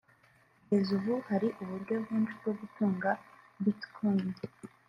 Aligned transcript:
Kugeza 0.61 0.89
ubu 0.97 1.13
hari 1.29 1.47
uburyo 1.61 1.93
bwinshi 2.03 2.33
bwo 2.39 2.51
gutunga 2.59 3.09
Bitcoin 3.63 4.27